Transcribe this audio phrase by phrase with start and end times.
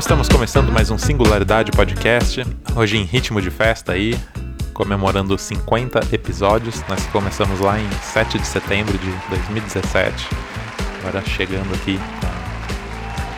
[0.00, 2.42] estamos começando mais um Singularidade Podcast,
[2.74, 4.18] hoje em ritmo de festa aí,
[4.72, 6.82] comemorando 50 episódios.
[6.88, 10.26] Nós começamos lá em 7 de setembro de 2017,
[11.00, 12.00] agora chegando aqui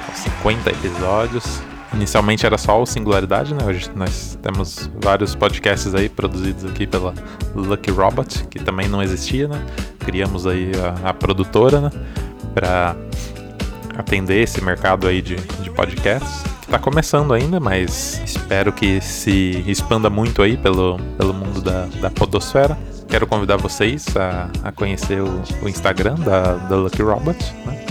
[0.06, 1.61] com 50 episódios.
[1.94, 3.64] Inicialmente era só o Singularidade, né?
[3.66, 7.12] Hoje nós temos vários podcasts aí produzidos aqui pela
[7.56, 9.60] Lucky Robot, que também não existia, né?
[9.98, 10.70] Criamos aí
[11.04, 11.90] a, a produtora, né?
[12.54, 12.94] Para
[13.96, 20.08] atender esse mercado aí de, de podcasts, está começando ainda, mas espero que se expanda
[20.08, 22.78] muito aí pelo, pelo mundo da, da podosfera.
[23.08, 27.84] Quero convidar vocês a, a conhecer o, o Instagram da, da Lucky Robot, né?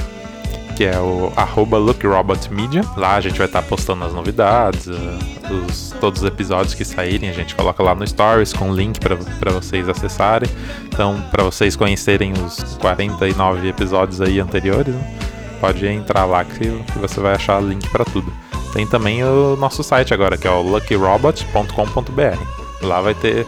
[0.82, 2.82] que é o arroba LuckyRobotMedia.
[2.98, 6.84] Lá a gente vai estar tá postando as novidades, uh, os, todos os episódios que
[6.84, 10.50] saírem, a gente coloca lá no Stories com link para vocês acessarem.
[10.86, 15.31] Então, para vocês conhecerem os 49 episódios aí anteriores, né?
[15.62, 16.68] Pode entrar lá que,
[17.00, 18.34] você vai achar link para tudo.
[18.74, 22.82] Tem também o nosso site agora, que é o luckyrobot.com.br.
[22.82, 23.46] Lá vai ter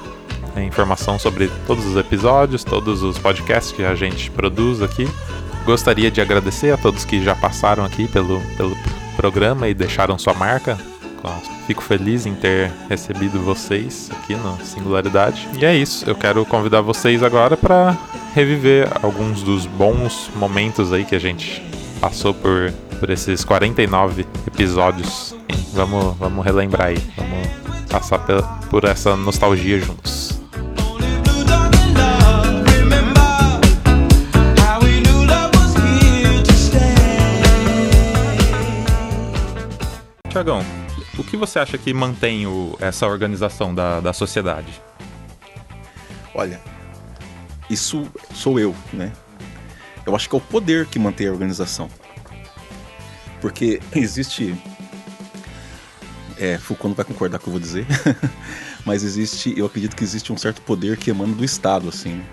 [0.61, 5.09] informação sobre todos os episódios, todos os podcasts que a gente produz aqui.
[5.65, 8.77] Gostaria de agradecer a todos que já passaram aqui pelo, pelo
[9.16, 10.77] programa e deixaram sua marca.
[11.66, 15.47] Fico feliz em ter recebido vocês aqui no Singularidade.
[15.57, 17.97] E é isso, eu quero convidar vocês agora para
[18.35, 21.63] reviver alguns dos bons momentos aí que a gente
[22.03, 25.33] passou por, por esses 49 episódios.
[25.71, 27.47] Vamos, vamos relembrar aí, vamos
[27.89, 28.19] passar
[28.69, 30.37] por essa nostalgia juntos.
[40.29, 40.61] Tiagão,
[41.17, 44.81] o que você acha que mantém o, essa organização da, da sociedade?
[46.35, 46.59] Olha,
[47.69, 49.13] isso sou eu, né?
[50.05, 51.89] Eu acho que é o poder que mantém a organização.
[53.41, 54.55] Porque existe.
[56.37, 57.85] É, Foucault não vai concordar com o que eu vou dizer,
[58.85, 62.25] mas existe, eu acredito que existe um certo poder que emana do Estado, assim, né?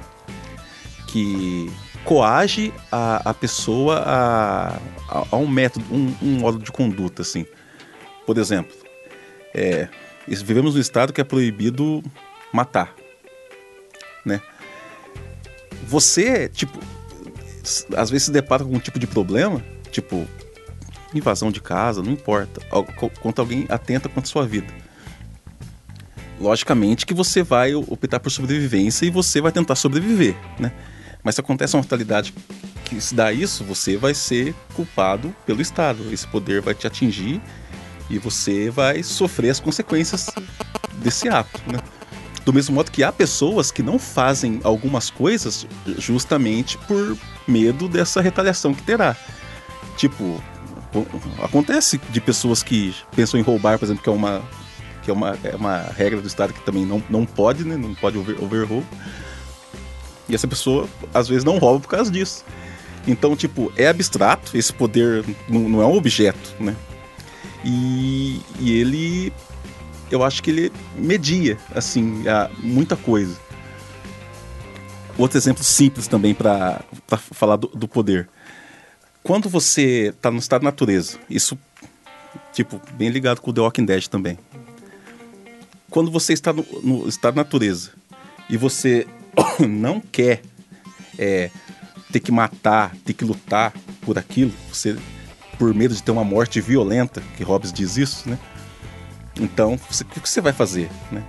[1.06, 1.71] que
[2.05, 4.77] coage a, a pessoa a,
[5.09, 7.45] a, a um método, um, um, modo de conduta, assim.
[8.27, 8.75] Por exemplo,
[9.55, 9.89] é,
[10.27, 12.03] vivemos num estado que é proibido
[12.53, 12.95] matar,
[14.25, 14.41] né?
[15.87, 16.78] Você, tipo,
[17.97, 20.27] às vezes se depara com algum tipo de problema, tipo
[21.15, 22.61] invasão de casa, não importa,
[23.21, 24.73] quanto alguém atenta contra a sua vida.
[26.41, 30.73] Logicamente que você vai optar por sobrevivência e você vai tentar sobreviver, né?
[31.23, 32.33] Mas se acontece uma fatalidade
[32.85, 36.13] que se dá isso, você vai ser culpado pelo Estado.
[36.13, 37.43] Esse poder vai te atingir
[38.09, 40.31] e você vai sofrer as consequências
[41.03, 41.79] desse ato, né?
[42.45, 45.67] Do mesmo modo que há pessoas que não fazem algumas coisas
[45.99, 47.19] justamente por
[47.50, 49.16] medo dessa retaliação que terá.
[49.97, 50.43] Tipo,
[51.43, 54.43] acontece de pessoas que pensam em roubar, por exemplo, que é uma
[55.03, 57.77] que é uma, é uma regra do Estado que também não, não pode, né?
[57.77, 58.87] Não pode over, overhold.
[60.28, 62.44] E essa pessoa, às vezes, não rouba por causa disso.
[63.06, 66.77] Então, tipo, é abstrato, esse poder não, não é um objeto, né?
[67.65, 69.33] E, e ele,
[70.10, 72.25] eu acho que ele media, assim,
[72.59, 73.37] muita coisa.
[75.21, 76.83] Outro exemplo simples também para
[77.19, 78.27] falar do, do, poder.
[79.23, 81.59] Quando você está no estado de natureza, isso,
[82.55, 84.39] tipo, bem ligado com o The Walking Dead também.
[85.91, 87.91] Quando você está no, no estado de natureza
[88.49, 89.07] e você
[89.61, 90.41] não quer
[91.19, 91.51] é,
[92.11, 94.97] ter que matar, ter que lutar por aquilo, você
[95.59, 98.39] por medo de ter uma morte violenta, que Hobbes diz isso, né?
[99.39, 101.23] Então, o que você vai fazer, né?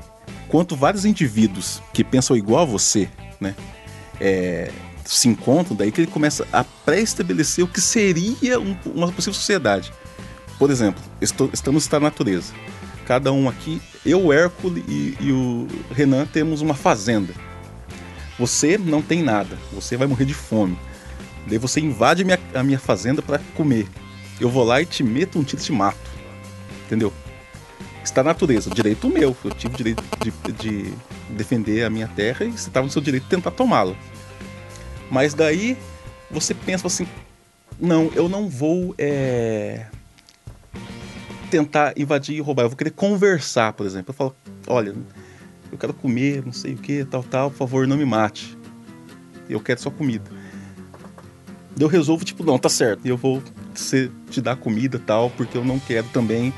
[0.48, 3.54] Quanto vários indivíduos que pensam igual a você, né?
[4.24, 4.72] É,
[5.04, 9.92] se encontram, daí que ele começa a pré-estabelecer o que seria um, uma possível sociedade.
[10.60, 12.54] Por exemplo, estou, estamos na natureza.
[13.06, 17.34] Cada um aqui, eu, o Hércules e, e o Renan temos uma fazenda.
[18.38, 20.78] Você não tem nada, você vai morrer de fome.
[21.48, 23.88] Daí você invade minha, a minha fazenda para comer
[24.42, 25.98] eu vou lá e te meto um tiro e te mato.
[26.86, 27.14] Entendeu?
[28.04, 29.38] Está na natureza, direito meu.
[29.44, 30.94] Eu tive direito de, de
[31.32, 33.96] defender a minha terra e você estava no seu direito de tentar tomá-la.
[35.10, 35.78] Mas daí
[36.30, 37.08] você pensa assim:
[37.80, 39.88] não, eu não vou é,
[41.50, 44.12] tentar invadir e roubar, eu vou querer conversar, por exemplo.
[44.12, 44.36] Eu falo:
[44.68, 44.96] olha,
[45.72, 48.58] eu quero comer, não sei o que, tal, tal, por favor, não me mate.
[49.50, 50.30] Eu quero só comida.
[51.80, 53.06] Eu resolvo, tipo, não, tá certo.
[53.06, 53.42] Eu vou
[54.30, 56.54] te dar comida tal, porque eu não quero também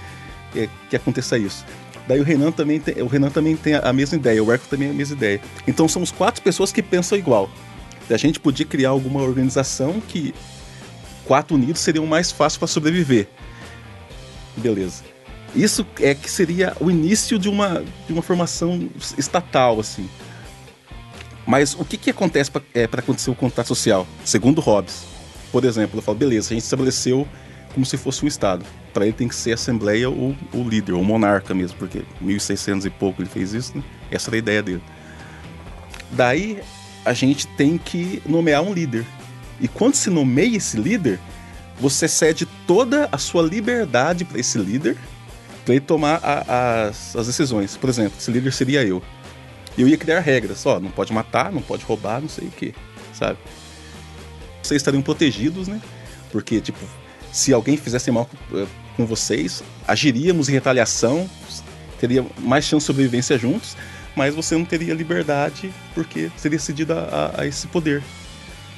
[0.56, 1.66] é, que aconteça isso.
[2.08, 4.88] Daí o Renan também tem, o Renan também tem a mesma ideia, o Erco também
[4.88, 5.42] tem a mesma ideia.
[5.68, 7.50] Então somos quatro pessoas que pensam igual.
[8.10, 10.34] A gente podia criar alguma organização que
[11.26, 13.28] quatro unidos seriam mais fácil para sobreviver.
[14.58, 15.04] Beleza.
[15.56, 20.10] Isso é que seria o início de uma, de uma formação estatal, assim.
[21.46, 24.08] Mas o que, que acontece para é, acontecer o contrato social?
[24.26, 25.04] Segundo Hobbes,
[25.52, 27.28] por exemplo, eu falo, beleza, a gente estabeleceu
[27.74, 28.66] como se fosse um Estado.
[28.94, 32.86] Para ele tem que ser a Assembleia ou o líder, ou monarca mesmo, porque 1600
[32.86, 33.84] e pouco ele fez isso, né?
[34.12, 34.84] Essa era a ideia dele.
[36.12, 36.62] Daí
[37.04, 39.06] a gente tem que nomear um líder.
[39.60, 41.20] E quando se nomeia esse líder,
[41.80, 44.98] você cede toda a sua liberdade para esse líder,
[45.66, 47.76] para ele tomar a, as, as decisões.
[47.76, 49.02] Por exemplo, esse líder seria eu.
[49.78, 52.76] Eu ia criar regras, ó, não pode matar, não pode roubar, não sei o que,
[53.12, 53.40] sabe?
[54.62, 55.82] Vocês estariam protegidos, né?
[56.32, 56.80] Porque, tipo,
[57.34, 61.28] se alguém fizesse mal eh, com vocês, agiríamos em retaliação,
[62.00, 63.76] teria mais chance de sobrevivência juntos,
[64.16, 68.04] mas você não teria liberdade porque seria cedido a, a, a esse poder.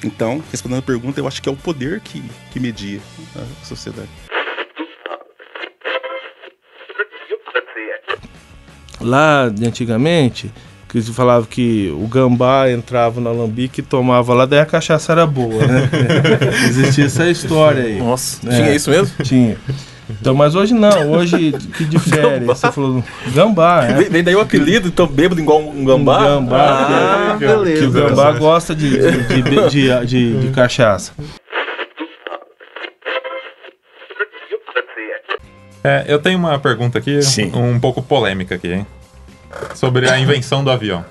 [0.02, 2.98] Então, respondendo a pergunta, eu acho que é o poder que, que media
[3.34, 4.08] a sociedade.
[8.98, 10.50] Lá de antigamente,
[10.88, 15.12] que eles falavam que o gambá entrava no alambique e tomava lá, daí a cachaça
[15.12, 15.88] era boa, né?
[16.68, 17.98] Existia essa história aí.
[17.98, 18.56] Nossa, né?
[18.56, 19.24] tinha isso mesmo?
[19.24, 19.56] Tinha.
[20.08, 22.38] Então, mas hoje não, hoje que difere.
[22.38, 22.54] Gambá.
[22.54, 23.02] Você falou
[23.34, 24.04] gambá, é.
[24.04, 26.36] Vem daí o apelido, então bêbado igual um gambá?
[26.36, 27.80] Um gambá, ah, que, beleza.
[27.80, 31.12] que o gambá gosta de, de, de, de, de, de cachaça.
[35.82, 37.52] É, eu tenho uma pergunta aqui, Sim.
[37.54, 38.86] um pouco polêmica aqui, hein?
[39.76, 41.04] Sobre a invenção do avião.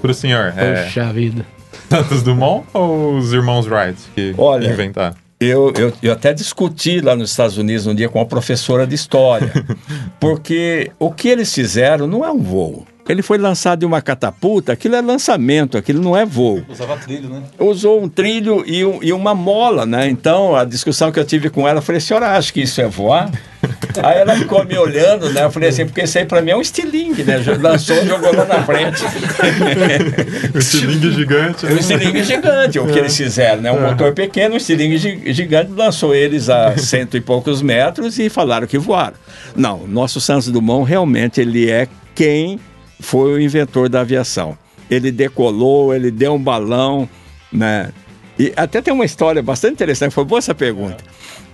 [0.00, 1.46] Pro senhor, é Poxa vida.
[1.88, 5.14] Santos Dumont ou os irmãos Wright que Olha, inventaram?
[5.38, 8.94] Eu, eu, eu até discuti lá nos Estados Unidos um dia com uma professora de
[8.94, 9.52] história,
[10.20, 12.86] porque o que eles fizeram não é um voo.
[13.08, 16.62] Ele foi lançado de uma catapulta, aquilo é lançamento, aquilo não é voo.
[16.68, 17.42] Usava trilho, né?
[17.58, 20.08] Usou um trilho e, um- e uma mola, né?
[20.08, 22.86] Então, a discussão que eu tive com ela, eu falei, senhora acha que isso é
[22.86, 23.28] voar?
[24.02, 25.44] Aí ela ficou me olhando, né?
[25.44, 27.36] Eu falei assim, porque isso aí pra mim é um estilingue, né?
[27.60, 29.02] Lançou e jogou lá na frente.
[30.54, 31.66] O estilingue gigante.
[31.66, 33.72] É um estilingue gigante, o que eles fizeram, né?
[33.72, 38.28] Um motor pequeno, um estilingue gi- gigante, lançou eles a cento e poucos metros e
[38.28, 39.14] falaram que voaram.
[39.56, 42.58] Não, nosso Santos Dumont realmente ele é quem
[43.00, 44.56] foi o inventor da aviação.
[44.90, 47.08] Ele decolou, ele deu um balão,
[47.52, 47.90] né?
[48.38, 50.98] E até tem uma história bastante interessante, foi boa essa pergunta.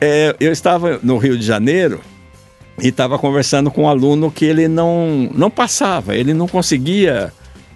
[0.01, 2.01] É, eu estava no Rio de Janeiro
[2.81, 7.33] e estava conversando com um aluno que ele não, não passava, ele não conseguia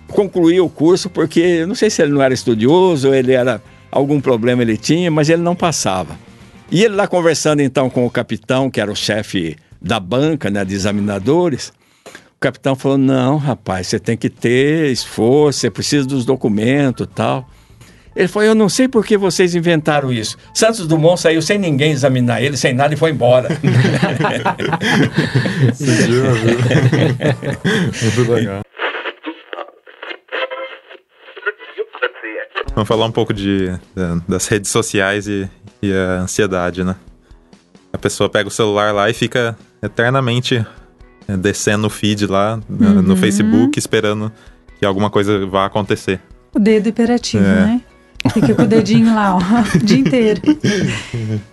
[0.09, 4.21] concluir o curso porque não sei se ele não era estudioso, ou ele era algum
[4.21, 6.17] problema ele tinha, mas ele não passava.
[6.71, 10.65] E ele lá conversando então com o capitão, que era o chefe da banca, né,
[10.65, 11.73] de examinadores,
[12.37, 17.49] o capitão falou: "Não, rapaz, você tem que ter esforço, você precisa dos documentos, tal".
[18.15, 20.37] Ele falou: Eu não sei por que vocês inventaram isso.
[20.55, 23.49] Santos Dumont saiu sem ninguém examinar ele, sem nada e foi embora.
[28.17, 28.63] Muito legal.
[32.75, 35.49] Vamos falar um pouco de, da- das redes sociais e,
[35.83, 36.97] e a ansiedade, né?
[37.93, 40.65] A pessoa pega o celular lá e fica eternamente
[41.29, 44.33] é, descendo o feed lá né, no Facebook, esperando
[44.79, 46.19] que alguma coisa vá acontecer.
[46.55, 47.49] O dedo hiperativo, É.
[47.67, 47.81] né?
[48.33, 49.39] Fica com o dedinho lá, ó,
[49.77, 50.41] o dia inteiro.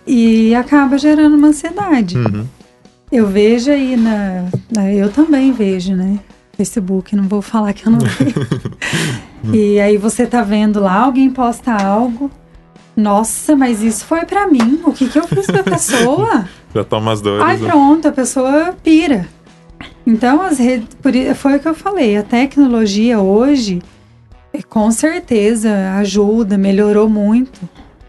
[0.06, 2.16] E acaba gerando uma ansiedade.
[2.16, 2.46] Uhum.
[3.10, 6.18] Eu vejo aí na, na- Eu também vejo, né?
[6.56, 8.34] Facebook, não vou falar que eu não vejo.
[9.52, 12.30] e aí você tá vendo lá, alguém posta algo.
[12.96, 14.80] Nossa, mas isso foi pra mim.
[14.84, 16.44] O que que eu fiz pra pessoa?
[16.74, 17.42] Já toma as dores.
[17.44, 17.68] Ai, né?
[17.68, 19.26] pronto, a pessoa pira.
[20.06, 23.80] Então, as redes, por foi o que eu falei, a tecnologia hoje,
[24.68, 27.60] com certeza, ajuda, melhorou muito,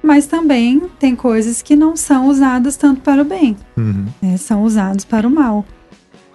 [0.03, 4.05] mas também tem coisas que não são usadas tanto para o bem, Uhum.
[4.21, 5.65] né, são usados para o mal.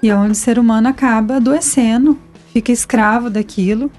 [0.03, 2.19] E é onde o ser humano acaba adoecendo,
[2.53, 3.91] fica escravo daquilo.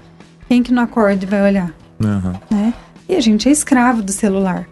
[0.48, 1.72] Quem que não acorda e vai olhar?
[2.02, 2.32] Uhum.
[2.50, 2.72] né?
[3.08, 4.66] E a gente é escravo do celular.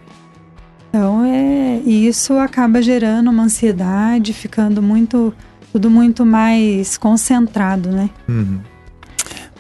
[0.88, 5.34] Então é isso acaba gerando uma ansiedade, ficando muito
[5.72, 8.08] tudo muito mais concentrado, né?
[8.28, 8.60] Uhum.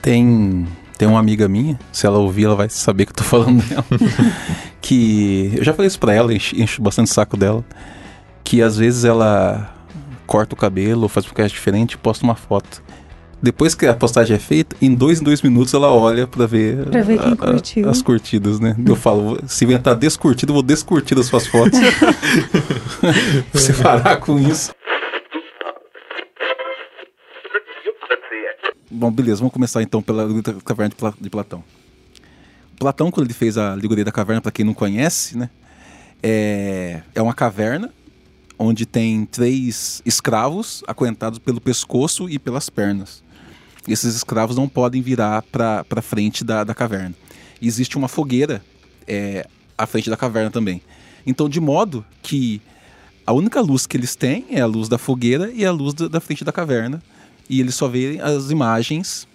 [0.00, 0.66] Tem,
[0.98, 3.84] tem uma amiga minha, se ela ouvir, ela vai saber que eu tô falando dela.
[4.80, 7.64] que eu já falei isso pra ela, encho, encho bastante o saco dela.
[8.44, 9.72] Que às vezes ela
[10.26, 12.82] corta o cabelo faz um podcast diferente e posta uma foto.
[13.42, 16.86] Depois que a postagem é feita, em dois em dois minutos ela olha pra ver,
[16.86, 17.88] Pra ver a- curtiu.
[17.90, 18.74] as curtidas, né?
[18.84, 21.78] Eu falo, se inventar descurtido, eu vou descurtir as suas fotos.
[23.52, 24.70] Você parar com isso.
[28.98, 30.26] Bom, beleza, vamos começar então pela
[30.64, 31.62] Caverna de Pla- de Platão.
[32.78, 35.50] Platão, quando ele fez a Alegoria da Caverna, para quem não conhece, né?
[36.22, 37.92] É, é uma caverna
[38.58, 43.22] onde tem três escravos acorrentados pelo pescoço e pelas pernas.
[43.86, 47.14] Esses escravos não podem virar para frente da, da caverna.
[47.60, 48.62] Existe uma fogueira
[49.06, 50.80] é, à frente da caverna também.
[51.26, 52.62] Então, de modo que
[53.26, 56.08] a única luz que eles têm é a luz da fogueira e a luz da,
[56.08, 57.02] da frente da caverna.
[57.48, 59.26] E eles só veem as imagens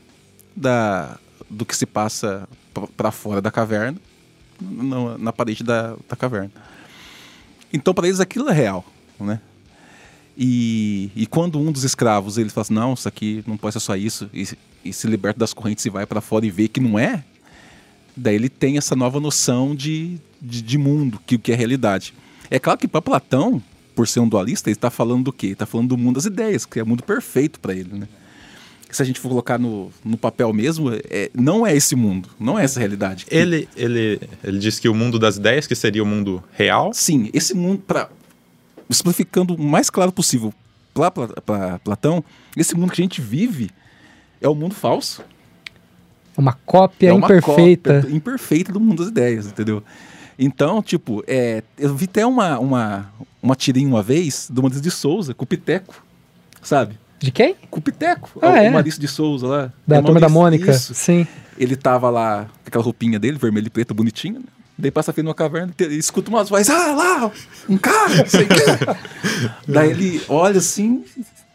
[0.55, 1.17] da,
[1.49, 2.47] do que se passa
[2.95, 3.97] para fora da caverna,
[4.59, 6.51] na, na parede da, da caverna.
[7.73, 8.85] Então, para eles, aquilo é real,
[9.19, 9.39] né?
[10.37, 13.79] E, e quando um dos escravos ele fala assim, não, isso aqui não pode ser
[13.79, 14.47] só isso, e,
[14.83, 17.23] e se liberta das correntes e vai para fora e vê que não é,
[18.15, 22.13] daí ele tem essa nova noção de, de, de mundo, que o que é realidade.
[22.49, 23.61] É claro que para Platão,
[24.01, 25.47] por ser um dualista, ele está falando do quê?
[25.47, 28.07] Ele está falando do mundo das ideias, que é o mundo perfeito para ele, né?
[28.89, 32.57] Se a gente for colocar no, no papel mesmo, é, não é esse mundo, não
[32.57, 33.27] é essa realidade.
[33.29, 36.91] Ele, ele, ele diz que o mundo das ideias, que seria o mundo real.
[36.95, 38.09] Sim, esse mundo, para
[38.89, 40.51] simplificando o mais claro possível
[40.95, 42.23] para Platão,
[42.57, 43.69] esse mundo que a gente vive
[44.41, 45.23] é o um mundo falso.
[46.35, 48.01] É uma cópia é uma imperfeita.
[48.01, 49.83] Cópia imperfeita do mundo das ideias, entendeu?
[50.43, 54.89] Então, tipo, é, eu vi até uma, uma, uma tirinha uma vez do Maurício de
[54.89, 56.03] Souza, com o Piteco,
[56.63, 56.97] sabe?
[57.19, 57.55] De quem?
[57.69, 58.69] Com o Piteco, ah, o, é?
[58.69, 59.73] o Maurício de Souza lá.
[59.85, 60.95] Da é turma da Mônica, isso.
[60.95, 61.27] sim.
[61.59, 64.45] Ele tava lá com aquela roupinha dele, vermelho e preto, bonitinho, né?
[64.75, 67.31] Daí passa feio numa caverna e escuta umas vozes, ah, lá,
[67.69, 68.55] um cara, não sei o quê.
[69.67, 71.05] daí ele olha assim,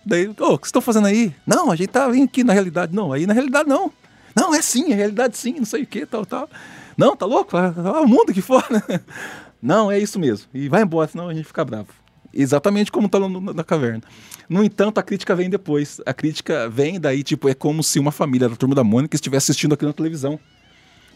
[0.05, 1.35] daí, ô, oh, o que vocês estão fazendo aí?
[1.45, 2.95] Não, a gente tá vindo aqui na realidade.
[2.95, 3.91] Não, aí na realidade não.
[4.33, 6.49] Não, é sim, é realidade sim, não sei o que, tal, tal.
[6.97, 7.57] Não, tá louco?
[7.57, 8.83] O mundo aqui fora.
[9.61, 10.47] Não, é isso mesmo.
[10.55, 11.89] E vai embora, senão a gente fica bravo.
[12.33, 14.03] Exatamente como tá na, na caverna.
[14.49, 16.01] No entanto, a crítica vem depois.
[16.05, 19.51] A crítica vem daí, tipo, é como se uma família da turma da Mônica estivesse
[19.51, 20.39] assistindo aquilo na televisão.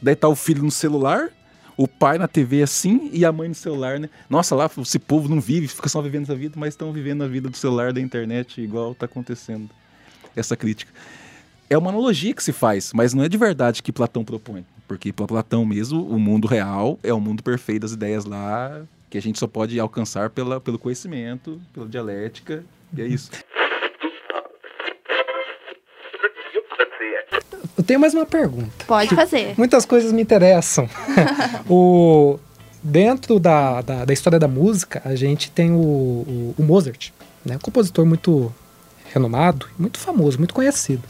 [0.02, 1.28] Daí tá o filho no celular,
[1.76, 4.08] o pai na TV assim e a mãe no celular, né?
[4.28, 7.28] Nossa, lá esse povo não vive, fica só vivendo essa vida, mas estão vivendo a
[7.28, 9.68] vida do celular, da internet, igual tá acontecendo.
[10.34, 10.92] Essa crítica.
[11.68, 14.64] É uma analogia que se faz, mas não é de verdade que Platão propõe.
[14.90, 19.16] Porque para Platão mesmo, o mundo real é o mundo perfeito das ideias lá, que
[19.16, 23.30] a gente só pode alcançar pela, pelo conhecimento, pela dialética, e é isso.
[27.78, 28.84] Eu tenho mais uma pergunta.
[28.84, 29.54] Pode fazer.
[29.56, 30.90] Muitas coisas me interessam.
[31.70, 32.40] o,
[32.82, 37.12] dentro da, da, da, história da música, a gente tem o, o, o Mozart,
[37.44, 37.54] né?
[37.54, 38.52] um compositor muito
[39.12, 41.04] renomado, muito famoso, muito conhecido.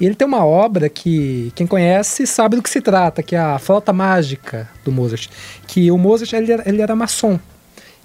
[0.00, 3.38] E ele tem uma obra que quem conhece sabe do que se trata, que é
[3.38, 5.28] a Flauta Mágica do Mozart.
[5.66, 7.38] Que o Mozart ele era, ele era maçom.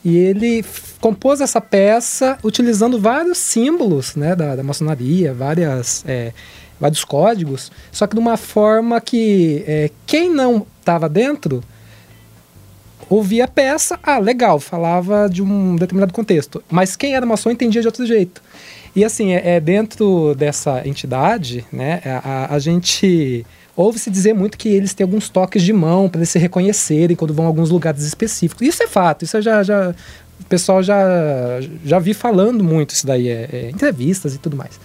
[0.03, 0.63] E ele
[0.99, 6.31] compôs essa peça utilizando vários símbolos né, da, da maçonaria, várias, é,
[6.79, 11.63] vários códigos, só que de uma forma que é, quem não estava dentro
[13.09, 16.63] ouvia a peça, ah, legal, falava de um determinado contexto.
[16.69, 18.41] Mas quem era maçom entendia de outro jeito.
[18.95, 24.69] E assim, é, é dentro dessa entidade, né, a, a gente ouve-se dizer muito que
[24.69, 28.03] eles têm alguns toques de mão para eles se reconhecerem quando vão a alguns lugares
[28.03, 28.65] específicos.
[28.65, 29.93] Isso é fato, isso já, já
[30.39, 34.79] o pessoal já, já vi falando muito isso daí, é, é, entrevistas e tudo mais.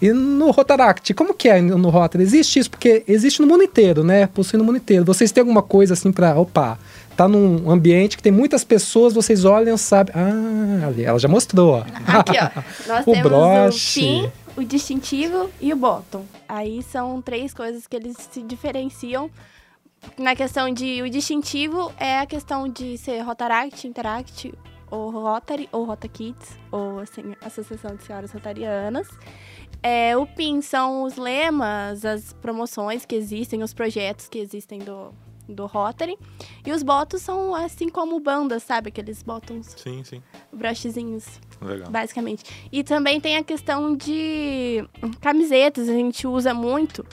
[0.00, 2.24] E no Rotaract, como que é no Rotary?
[2.24, 2.70] Existe isso?
[2.70, 4.26] Porque existe no mundo inteiro, né?
[4.26, 5.04] Possui no mundo inteiro.
[5.04, 6.76] Vocês têm alguma coisa assim para, opa,
[7.16, 10.14] tá num ambiente que tem muitas pessoas, vocês olham, sabem.
[10.16, 11.80] Ah, ali, ela já mostrou, ó.
[12.06, 12.62] Aqui, ó.
[12.86, 14.00] Nós o temos broche.
[14.00, 16.24] o pin, o distintivo e o bottom.
[16.48, 19.30] Aí são três coisas que eles se diferenciam.
[20.18, 24.52] Na questão de o distintivo é a questão de ser Rotaract, Interact,
[24.90, 29.08] ou Rotary, ou Rota Kids, ou assim, Associação de Senhoras Rotarianas.
[29.82, 35.12] É, o PIN são os lemas, as promoções que existem, os projetos que existem do,
[35.52, 36.16] do Rotary.
[36.64, 38.88] E os botos são assim como bandas, sabe?
[38.88, 39.74] Aqueles botões.
[39.76, 40.22] Sim, sim.
[40.52, 41.40] Brochezinhos.
[41.60, 41.90] Legal.
[41.90, 42.44] Basicamente.
[42.70, 44.84] E também tem a questão de
[45.20, 47.04] camisetas, a gente usa muito.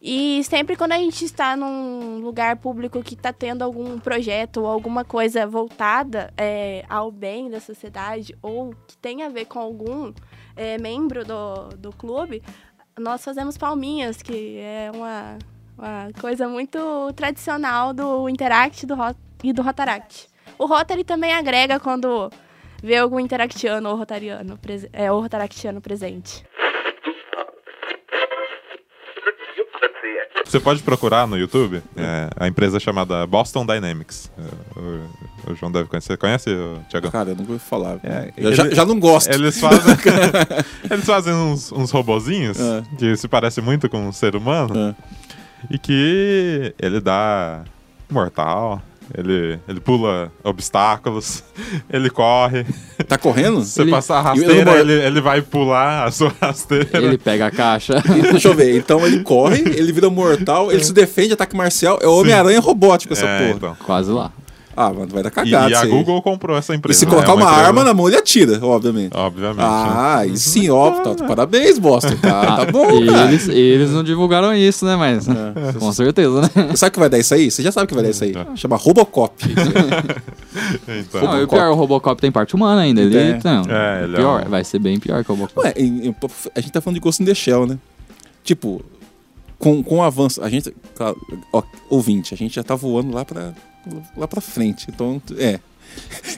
[0.00, 4.66] E sempre quando a gente está num lugar público que está tendo algum projeto ou
[4.66, 10.12] alguma coisa voltada é, ao bem da sociedade ou que tem a ver com algum
[10.54, 12.42] é, membro do, do clube,
[12.98, 15.38] nós fazemos palminhas, que é uma,
[15.78, 20.28] uma coisa muito tradicional do Interact do Rot e do Rotaract.
[20.58, 22.30] O Rotary também agrega quando
[22.82, 24.58] vê algum interactiano ou rotariano,
[24.92, 26.44] é, ou rotaractiano presente.
[30.44, 34.30] Você pode procurar no YouTube é, a empresa chamada Boston Dynamics.
[34.38, 36.16] É, o, o, João deve conhecer.
[36.16, 36.50] Conhece,
[36.88, 37.10] Tiago?
[37.10, 37.98] Cara, eu não vou falar.
[38.04, 39.28] É, eu já, já, não gosto.
[39.28, 39.96] Eles fazem,
[40.88, 42.82] eles fazem uns, uns robozinhos é.
[42.96, 45.26] que se parecem muito com um ser humano É.
[45.70, 47.62] e que ele dá
[48.10, 48.80] mortal.
[49.16, 51.44] Ele, ele pula obstáculos,
[51.88, 52.66] ele corre.
[53.06, 53.64] Tá correndo?
[53.64, 56.88] Você Ele- passar a rasteira, não- ele, ele vai pular a sua rasteira.
[56.98, 58.02] Ele pega a caixa.
[58.18, 58.76] E, Deixa eu ver.
[58.76, 62.00] Então ele corre, ele vira mortal, ele se defende, ataque marcial.
[62.02, 63.56] É o Homem-Aranha robótico essa É, porra.
[63.56, 63.76] então.
[63.86, 64.32] Quase lá.
[64.76, 65.70] Ah, mano, vai dar E, cagada.
[65.70, 65.90] e a isso aí.
[65.90, 66.98] Google comprou essa E empresa.
[66.98, 67.10] se né?
[67.12, 69.16] colocar É uma, empresa- arma na mão, ele atira, obviamente.
[69.16, 69.56] Obviamente.
[69.56, 69.64] né?
[69.66, 72.14] Ah, e sim, ó, tá, parabéns, Boston.
[72.20, 73.28] Tá, tá bom, e cara.
[73.30, 74.94] eles, eles não divulgaram isso, né?
[74.96, 75.72] Mas É.
[75.78, 76.50] com certeza, né?
[76.70, 77.50] Você sabe o que vai dar isso aí?
[77.50, 78.34] Você já sabe o que vai dar isso aí.
[78.56, 79.34] Chama Robocop.
[80.88, 83.00] Então, Não, e o pior, o Robocop tem parte humana ainda.
[83.02, 83.38] Ele, É.
[83.44, 85.60] não, É, ele é pior, um- vai ser bem pior que o Robocop.
[85.66, 86.16] Ué, em- em-
[86.54, 87.78] a gente tá falando de Ghost in the Shell, né?
[88.42, 88.82] Tipo,
[89.58, 91.16] com, com o avanço, a gente, claro,
[91.52, 93.52] ó, ouvinte, a gente já tá voando lá pra,
[94.16, 94.86] lá pra frente.
[94.88, 95.60] Então, é.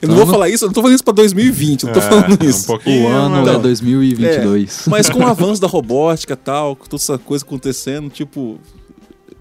[0.01, 1.93] Eu não vou Então- falar isso, eu não tô falando isso pra 2020, eu não
[1.93, 2.65] tô é, falando Um isso.
[2.67, 4.83] pouquinho, o ano mas- é 2022.
[4.87, 8.59] Mas com o avanço da robótica e tal, com toda essa coisa acontecendo, tipo.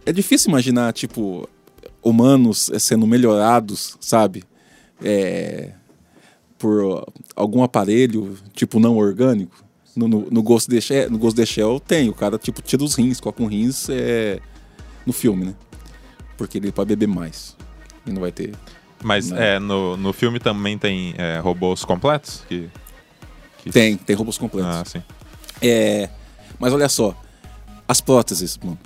[0.05, 1.49] É difícil imaginar, tipo,
[2.03, 4.43] humanos eh, sendo melhorados, sabe?
[5.03, 5.71] É,
[6.59, 9.65] por algum aparelho, tipo, não orgânico.
[9.95, 12.83] No, no, no Ghost the Shell, no Ghost the Shell tem, o cara, tipo, tira
[12.83, 14.41] os rins, coloca um rins é,
[15.07, 15.55] no filme, né?
[16.37, 17.57] Porque ele pode beber mais.
[18.09, 18.55] E não vai ter.
[19.03, 22.43] Mas é, no, no filme também tem é, robôs completos?
[22.49, 22.69] Que,
[23.59, 24.75] que- Tem, tem robôs completos.
[24.77, 25.03] Ah, sim.
[25.63, 26.09] É,
[26.59, 27.15] mas olha só,
[27.87, 28.79] as próteses, mano.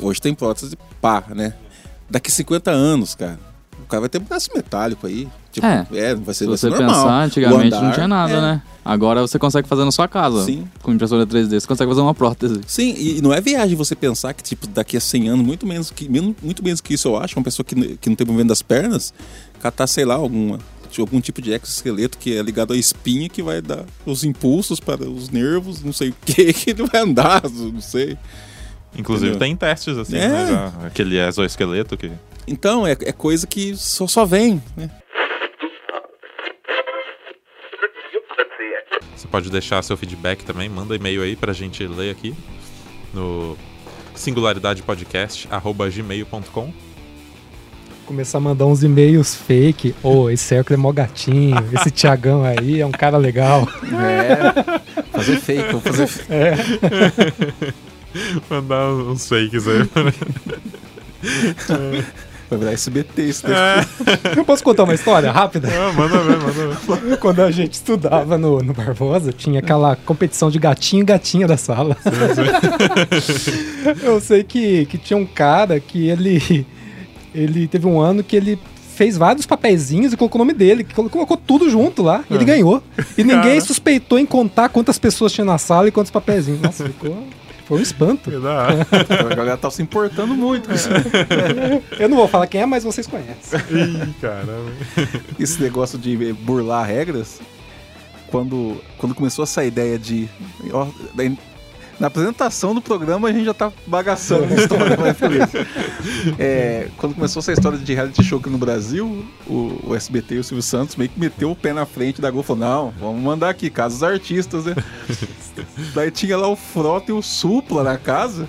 [0.00, 1.54] Hoje tem prótese pá, né?
[2.10, 3.38] Daqui 50 anos, cara,
[3.80, 5.28] o cara vai ter um braço metálico aí.
[5.54, 5.86] Tipo, É.
[5.92, 6.88] é, vai ser, Se vai ser você normal.
[7.04, 8.40] pensar, antigamente O não andar, tinha nada, é.
[8.40, 8.62] né?
[8.84, 10.44] Agora você consegue fazer na sua casa.
[10.44, 10.66] Sim.
[10.82, 12.60] Com impressora 3D, você consegue fazer uma prótese.
[12.66, 15.90] Sim, e não é viagem você pensar que, tipo, daqui a 100 anos, muito menos
[15.90, 18.60] que, muito menos que isso, eu acho, uma pessoa que, que não tem movimento das
[18.62, 19.14] pernas,
[19.62, 20.58] catar, sei lá, alguma,
[20.98, 25.08] algum tipo de exoesqueleto que é ligado à espinha que vai dar os impulsos para
[25.08, 28.18] os nervos, não sei o que, que ele vai andar, não sei.
[28.98, 29.46] Inclusive Entendeu?
[29.48, 30.28] tem testes, assim, É.
[30.28, 32.10] né, aquele exoesqueleto que...
[32.46, 34.90] Então, é, é coisa que só, só vem, né?
[39.24, 42.34] Você pode deixar seu feedback também, manda e-mail aí pra gente ler aqui
[43.14, 43.56] no
[44.14, 46.74] singularidadepodcast.gmail.com
[48.04, 49.94] Começar a mandar uns e-mails fake.
[50.02, 51.56] Ô, esse Hércules é mó gatinho.
[51.72, 53.66] Esse Tiagão aí é um cara legal.
[53.98, 54.52] É,
[55.10, 56.06] fazer fake, vou fazer
[58.50, 59.88] Mandar uns fakes aí.
[62.50, 63.86] Vai virar SBT isso daí.
[64.36, 65.68] Eu posso contar uma história rápida?
[65.68, 67.16] Ah, manda ver, manda ver.
[67.18, 71.56] Quando a gente estudava no, no Barbosa, tinha aquela competição de gatinho e gatinha da
[71.56, 71.96] sala.
[74.02, 76.66] Eu sei que, que tinha um cara que ele,
[77.34, 78.58] ele teve um ano que ele
[78.94, 82.82] fez vários papeizinhos e colocou o nome dele, colocou tudo junto lá, e ele ganhou.
[83.18, 83.60] E ninguém Cara.
[83.60, 86.60] suspeitou em contar quantas pessoas tinha na sala e quantos papeizinhos.
[86.60, 87.26] Nossa, ficou.
[87.64, 88.30] Foi um espanto.
[88.34, 90.88] A galera tá se importando muito com isso.
[91.98, 93.58] Eu não vou falar quem é, mas vocês conhecem.
[93.70, 94.70] Ih, caramba.
[95.40, 97.40] esse negócio de burlar regras,
[98.28, 100.28] quando, quando começou essa ideia de.
[100.72, 100.86] ó,
[101.98, 105.66] na apresentação do programa a gente já tá bagaçando a história, mas beleza.
[106.38, 110.38] É, quando começou essa história de reality show aqui no Brasil, o, o SBT e
[110.38, 113.22] o Silvio Santos meio que meteu o pé na frente da e falou: não, vamos
[113.22, 114.74] mandar aqui, casos artistas, né?
[115.94, 118.48] Daí tinha lá o Frota e o Supla na casa.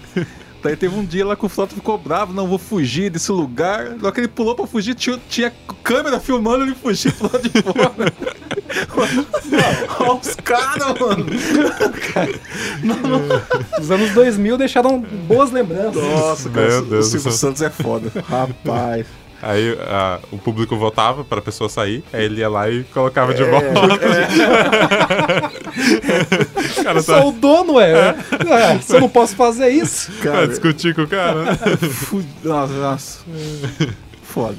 [0.64, 3.96] Daí teve um dia lá que o Frota ficou bravo, não, vou fugir desse lugar.
[4.02, 5.54] Hora que ele pulou pra fugir, tinha, tinha
[5.84, 8.12] câmera filmando ele fugir pro lado de fora.
[10.00, 11.26] Olha os caras, mano.
[13.80, 16.02] Os anos 2000 deixaram boas lembranças.
[16.04, 17.32] Nossa, cara, Meu o Deus do Silvio.
[17.32, 18.12] Santos é foda.
[18.28, 19.06] Rapaz.
[19.42, 23.36] Aí a- o público votava pra pessoa sair, aí ele ia lá e colocava É,
[23.36, 23.68] de volta.
[26.80, 28.16] o cara Sou tá o dono, é.
[28.48, 28.80] é.
[28.80, 30.12] Se eu não posso fazer isso.
[30.14, 31.46] pra Cara, discutir com o cara.
[32.44, 33.20] nossa, nossa.
[34.24, 34.58] Foda.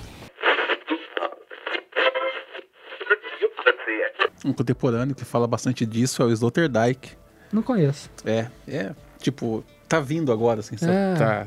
[4.47, 7.17] Um contemporâneo que fala bastante disso é o Sloterdijk.
[7.53, 8.09] Não conheço.
[8.25, 10.77] É, é, tipo, tá vindo agora, assim?
[10.83, 11.15] É.
[11.15, 11.47] Tá,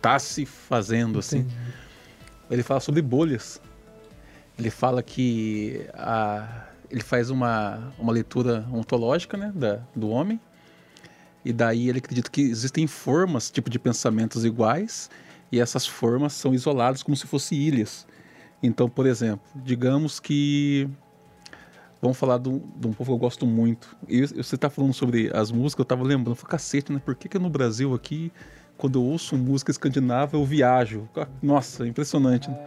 [0.00, 1.38] tá se fazendo, assim.
[1.38, 1.56] Entendi.
[2.50, 3.60] Ele fala sobre bolhas.
[4.58, 10.40] Ele fala que a, ele faz uma, uma leitura ontológica né, da, do homem.
[11.44, 15.10] E daí ele acredita que existem formas, tipo de pensamentos iguais,
[15.52, 18.06] e essas formas são isoladas como se fossem ilhas.
[18.62, 20.88] Então, por exemplo, digamos que.
[22.06, 23.96] Vamos falar de um, de um povo que eu gosto muito.
[24.08, 27.02] E você está falando sobre as músicas, eu estava lembrando, falei, cacete, né?
[27.04, 28.30] Por que, que no Brasil aqui,
[28.76, 31.08] quando eu ouço música escandinava, eu viajo?
[31.42, 32.64] Nossa, impressionante, né?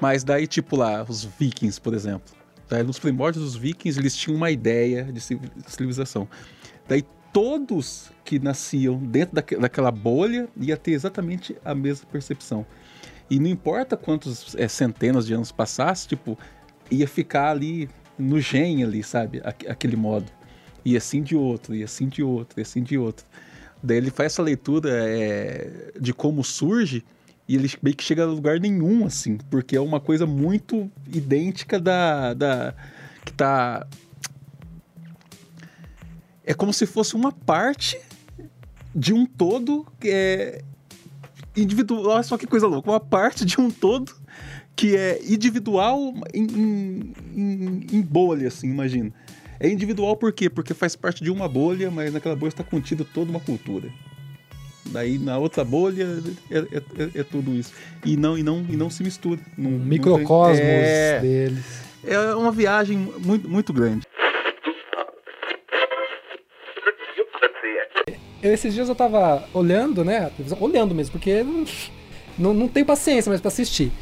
[0.00, 2.32] Mas daí, tipo lá, os vikings, por exemplo.
[2.68, 6.28] Daí, nos primórdios dos vikings, eles tinham uma ideia de civi- civilização.
[6.86, 12.64] Daí, todos que nasciam dentro daque- daquela bolha ia ter exatamente a mesma percepção.
[13.28, 16.38] E não importa quantos é, centenas de anos passasse, tipo,
[16.90, 17.90] ia ficar ali
[18.22, 19.40] no gen ali, sabe?
[19.44, 20.26] Aque- Aquele modo.
[20.84, 23.24] E assim de outro, e assim de outro, e assim de outro.
[23.82, 27.04] Daí ele faz essa leitura é, de como surge
[27.48, 31.78] e ele meio que chega a lugar nenhum, assim, porque é uma coisa muito idêntica
[31.80, 32.34] da.
[32.34, 32.74] da
[33.24, 33.86] que tá.
[36.44, 37.98] É como se fosse uma parte
[38.94, 40.62] de um todo é
[41.56, 42.06] individual.
[42.06, 44.12] Olha só que coisa louca, uma parte de um todo
[44.76, 49.12] que é individual em, em, em- em bolha, assim, imagina.
[49.60, 50.50] É individual por quê?
[50.50, 53.88] Porque faz parte de uma bolha, mas naquela bolha está contida toda uma cultura.
[54.86, 56.06] Daí na outra bolha
[56.50, 57.72] é, é- é- é tudo isso.
[58.04, 59.40] E não, e não, e não se mistura.
[59.56, 61.64] Não, Um não microcosmos tem- é, deles.
[62.04, 64.04] é uma viagem muito, muito grande.
[68.42, 70.30] Eu, esses dias eu tava olhando, né?
[70.58, 71.64] Olhando mesmo, porque não,
[72.36, 73.92] não, não tenho paciência mais pra assistir.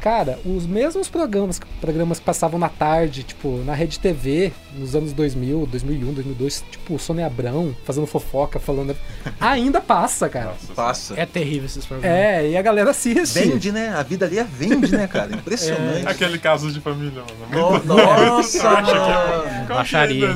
[0.00, 5.12] Cara, os mesmos programas, programas que passavam na tarde, tipo, na Rede TV, nos anos
[5.12, 8.96] 2000, 2001, 2002, tipo, Sônia Abrão fazendo fofoca, falando.
[9.40, 10.54] Ainda passa, cara.
[10.76, 11.14] Passa.
[11.18, 12.16] É terrível esses programas.
[12.16, 13.40] É, e a galera assiste.
[13.40, 13.88] Vende, né?
[13.88, 15.34] A vida ali é vende, né, cara?
[15.36, 16.06] Impressionante.
[16.06, 17.80] Aquele caso de família, mano.
[17.84, 19.66] No- Nossa, mano.
[19.66, 20.28] Baixaria.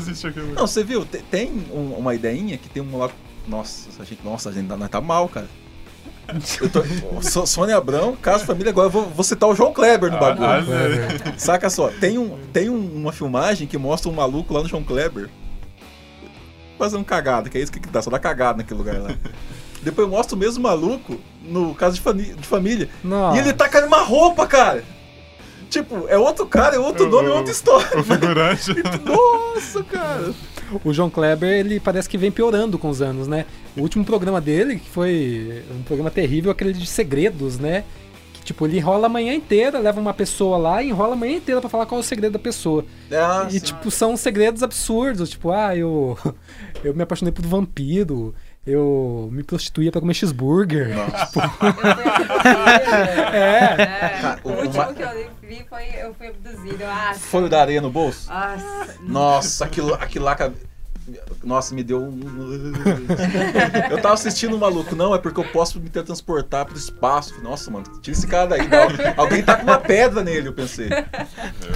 [0.56, 1.04] Não você viu?
[1.04, 3.10] Te- Tem um- uma ideinha que tem um lá.
[3.46, 5.46] Nossa, a gente, nossa, a gente nós tá mal, cara.
[6.60, 6.82] Eu tô,
[7.22, 10.46] Sô- Sônia Abrão, caso família, agora eu vou, vou citar o João Kleber no bagulho.
[10.48, 14.68] Ah, Saca só, tem, um, tem um- uma filmagem que mostra um maluco lá no
[14.68, 15.28] João Kleber
[16.78, 19.10] fazendo cagada, que é isso que dá, só dá cagada naquele lugar lá.
[19.82, 22.88] Depois mostra o mesmo maluco no caso de, fami- de família.
[23.02, 23.36] Nossa.
[23.36, 24.84] E ele tá com uma roupa, cara.
[25.72, 27.98] Tipo, é outro cara, é outro nome, é outra história.
[27.98, 28.74] O figurante.
[29.02, 30.34] Nossa, cara.
[30.84, 33.46] O João Kleber, ele parece que vem piorando com os anos, né?
[33.74, 37.84] O último programa dele, que foi um programa terrível, aquele de segredos, né?
[38.34, 41.36] Que, tipo, ele enrola a manhã inteira, leva uma pessoa lá e enrola a manhã
[41.36, 42.84] inteira pra falar qual é o segredo da pessoa.
[43.10, 43.60] Ah, e, sim.
[43.60, 45.30] tipo, são segredos absurdos.
[45.30, 46.18] Tipo, ah, eu,
[46.84, 48.34] eu me apaixonei por vampiro.
[48.64, 50.90] Eu me prostituía pra comer cheeseburger.
[53.32, 54.38] É.
[54.44, 56.84] o- O uma- último que eu vi foi eu fui abduzido.
[56.84, 58.28] Ah, Foi o da areia no bolso?
[58.30, 58.94] Nossa.
[59.02, 60.36] Nossa, aquilo, aquilo lá.
[61.42, 62.20] Nossa, me deu um.
[63.90, 67.40] Eu tava assistindo um maluco, não, é porque eu posso me teletransportar pro espaço.
[67.42, 68.68] Nossa, mano, tira esse cara daí.
[68.68, 70.88] dá- Alguém tá com uma pedra nele, eu pensei.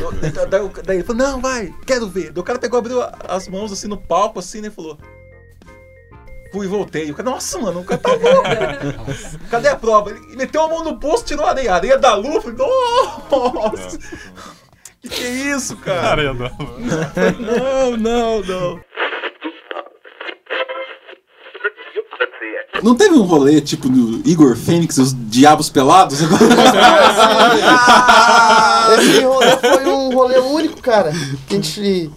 [0.00, 0.12] Eu-
[0.46, 2.30] Daí, eu- daí ele falou, não, vai, quero ver.
[2.32, 4.68] Daí o cara pegou, abriu as mãos assim no palco, assim, né?
[4.68, 4.96] E falou.
[6.56, 7.10] Fui e voltei.
[7.10, 8.48] O cara, nossa, mano, o cara tá louco.
[9.50, 10.08] Cadê a prova?
[10.08, 11.70] Ele meteu a mão no bolso, tirou a areia.
[11.72, 12.40] A areia da lua.
[12.40, 13.98] Falei, nossa!
[15.02, 16.08] Que que é isso, cara?
[16.08, 16.50] Areia da
[17.38, 18.80] Não, não, não.
[22.82, 26.20] Não teve um rolê tipo no Igor Fênix, os Diabos Pelados?
[28.98, 31.12] Esse rolê foi um rolê único, cara.
[31.46, 32.10] Que a gente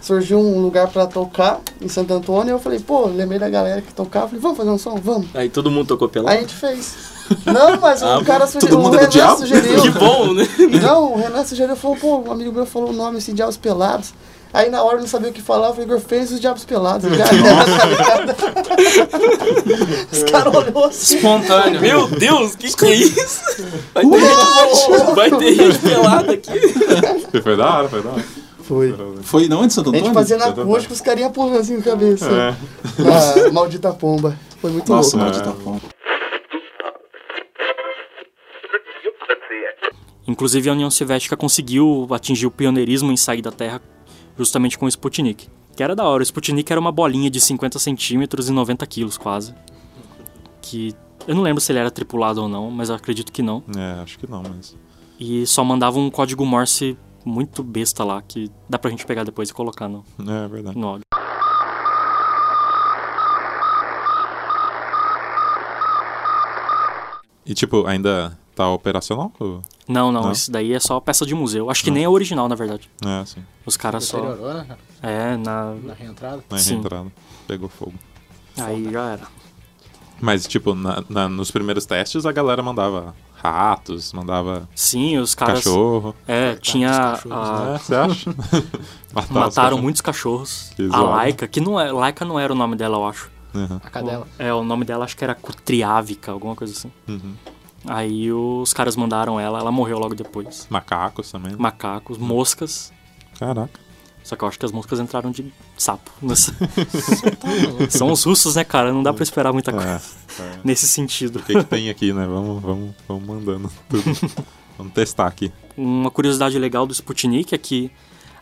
[0.00, 2.52] surgiu um lugar pra tocar em Santo Antônio.
[2.52, 4.26] Eu falei, pô, lembrei da galera que tocava.
[4.26, 4.96] Falei, vamos fazer um som?
[4.96, 5.28] Vamos.
[5.34, 6.38] Aí todo mundo tocou Aí a pelado.
[6.40, 6.94] gente fez.
[7.46, 8.78] Não, mas Ah, o cara todo sugeriu.
[8.78, 9.36] mundo o é do Renan diabo?
[9.38, 9.82] sugeriu.
[9.82, 10.48] Que bom, né?
[10.82, 14.12] Não, o Renan sugeriu, falou, pô, um amigo meu falou o nome assim, Diabos Pelados.
[14.52, 16.64] Aí na hora eu não sabia o que falar, eu falei, Igor fez os Diabos
[16.64, 17.08] Pelados.
[17.16, 18.46] Já era, tá?
[20.10, 21.16] Os caras olhou assim.
[21.16, 21.80] Espontâneo.
[21.80, 23.40] Meu Deus, que que é isso?
[23.94, 26.50] Vai ter gente, vai ter gente pelada aqui.
[27.42, 28.24] Foi da hora, foi da hora.
[28.70, 28.94] Foi.
[29.22, 30.14] Foi não de Santo A gente Antônio?
[30.14, 32.30] fazia na acústica, os carinha pulando assim na cabeça.
[32.30, 33.44] É.
[33.44, 34.38] Na maldita pomba.
[34.60, 35.32] Foi muito Nossa, louco.
[35.32, 35.80] maldita pomba.
[40.28, 43.82] Inclusive a União Soviética conseguiu atingir o pioneirismo em sair da Terra
[44.38, 45.48] justamente com o Sputnik.
[45.74, 46.20] Que era da hora.
[46.20, 49.52] O Sputnik era uma bolinha de 50 centímetros e 90 quilos quase.
[50.62, 50.94] Que
[51.26, 53.64] eu não lembro se ele era tripulado ou não, mas eu acredito que não.
[53.76, 54.76] É, acho que não, mas.
[55.18, 59.50] E só mandava um código Morse muito besta lá, que dá pra gente pegar depois
[59.50, 60.78] e colocar no, É verdade.
[60.78, 61.04] no áudio.
[67.44, 69.32] E tipo, ainda tá operacional?
[69.40, 70.32] Ou- Não, não, Não?
[70.32, 71.70] isso daí é só peça de museu.
[71.70, 71.94] Acho que Não.
[71.96, 72.88] nem é original, na verdade.
[73.04, 73.42] É, sim.
[73.66, 74.20] Os caras só.
[74.36, 74.66] Né?
[75.02, 75.74] É, na.
[75.74, 76.44] Na reentrada.
[76.48, 76.74] Na Sim.
[76.74, 77.10] reentrada.
[77.46, 77.94] Pegou fogo.
[78.58, 79.22] Aí já era.
[80.20, 85.64] Mas, tipo, na- na- nos primeiros testes a galera mandava ratos, mandava Sim, os caras.
[85.64, 86.14] cachorro.
[86.26, 86.90] É, tinha.
[86.90, 88.30] cachorros, a- É, você acha?
[89.12, 89.80] Mataram cachorros.
[89.80, 90.72] muitos cachorros.
[90.76, 91.04] Que a zoado.
[91.10, 91.90] Laika, que não é.
[91.90, 93.30] Laika não era o nome dela, eu acho.
[93.52, 94.26] Uhum, A cadela.
[94.38, 96.92] É, o nome dela acho que era Cutriávica, alguma coisa assim.
[97.08, 97.34] uhum.
[97.86, 100.66] Aí os caras mandaram ela, ela morreu logo depois.
[100.68, 101.56] Macacos também.
[101.56, 102.92] Macacos, moscas.
[103.38, 103.80] Caraca.
[104.22, 106.10] Só que eu acho que as moscas entraram de sapo.
[106.22, 106.54] nessa-
[107.90, 108.92] São os russos, né, cara?
[108.92, 110.00] Não dá pra esperar muita coisa
[110.38, 110.58] É.
[110.62, 111.38] nesse sentido.
[111.38, 112.26] O que, que tem aqui, né?
[112.26, 114.04] Vamos, vamos, vamos mandando tudo.
[114.78, 115.52] vamos testar aqui.
[115.76, 117.90] Uma curiosidade legal do Sputnik é que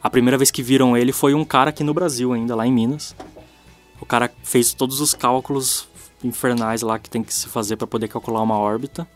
[0.03, 2.73] A primeira vez que viram ele foi um cara aqui no Brasil ainda, lá em
[2.73, 3.14] Minas.
[4.01, 5.88] O cara fez todos os cálculos
[6.23, 9.07] infernais lá que tem que se fazer para poder calcular uma órbita.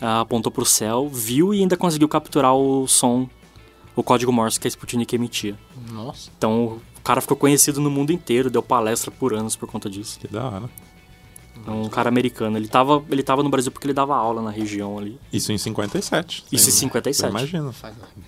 [0.00, 3.28] Ah, apontou pro céu, viu e ainda conseguiu capturar o som,
[3.96, 5.56] o código Morse que a Sputnik emitia.
[5.90, 6.30] Nossa.
[6.36, 10.20] Então o cara ficou conhecido no mundo inteiro, deu palestra por anos por conta disso.
[10.20, 10.70] Que da hora.
[11.66, 12.58] É um cara americano.
[12.58, 15.18] Ele tava, ele tava no Brasil porque ele dava aula na região ali.
[15.32, 16.44] Isso em 57.
[16.52, 17.30] Isso em Você 57.
[17.30, 17.72] Imagina.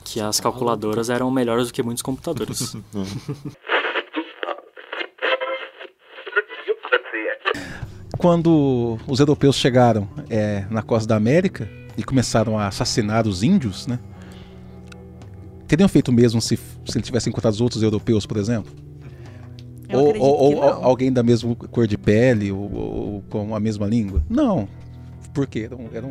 [0.03, 2.75] Que as calculadoras eram melhores do que muitos computadores.
[8.17, 13.87] Quando os europeus chegaram é, na costa da América e começaram a assassinar os índios,
[13.87, 14.01] né?
[15.69, 18.73] Teriam feito mesmo se, se ele tivesse encontrado os outros europeus, por exemplo?
[19.89, 23.87] Eu ou ou- ou alguém da mesma cor de pele ou, ou com a mesma
[23.87, 24.23] língua?
[24.29, 24.69] Não.
[25.33, 26.11] Porque eram, eram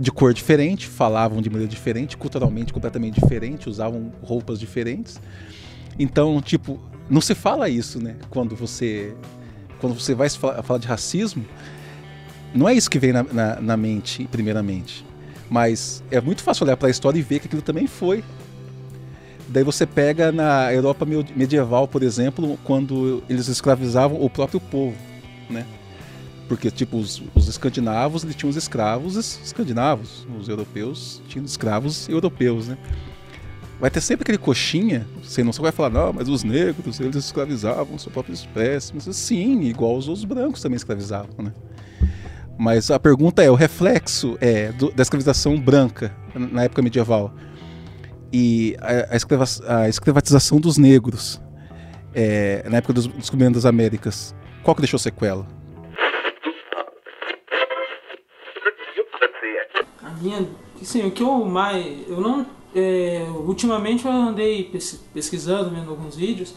[0.00, 5.20] de cor diferente, falavam de maneira diferente, culturalmente completamente diferente, usavam roupas diferentes.
[5.98, 8.16] Então, tipo, não se fala isso, né?
[8.30, 9.14] Quando você
[9.80, 11.44] quando você vai fa- falar de racismo,
[12.54, 15.04] não é isso que vem na, na- na mente, primeiramente.
[15.50, 18.24] Mas é muito fácil olhar para a história e ver que aquilo também foi.
[19.52, 24.96] Daí você pega na Europa me- medieval, por exemplo, quando eles escravizavam o próprio povo,
[25.50, 25.66] né?
[26.48, 32.08] Porque, tipo, os, os escandinavos, eles tinham os escravos es- escandinavos, os europeus tinham escravos
[32.08, 32.78] europeus, né?
[33.78, 37.16] Vai ter sempre aquele coxinha, você não só vai falar, não, mas os negros, eles
[37.16, 38.92] escravizavam sua própria espécie.
[38.94, 41.52] Mas sim, igual os outros brancos também escravizavam, né?
[42.56, 47.34] Mas a pergunta é, o reflexo é, do- da escravização branca na época medieval
[48.32, 49.16] e a, a
[50.58, 51.40] dos negros
[52.14, 55.46] é, na época dos descobrimentos das Américas, qual que deixou sequela?
[60.02, 60.48] A minha,
[60.80, 66.16] assim, o que eu mais, eu não, é, ultimamente eu andei pes- pesquisando, vendo alguns
[66.16, 66.54] vídeos,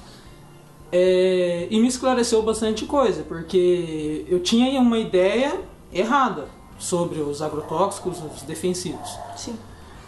[0.91, 5.59] é, e me esclareceu bastante coisa, porque eu tinha uma ideia
[5.91, 9.09] errada sobre os agrotóxicos, os defensivos.
[9.35, 9.57] Sim.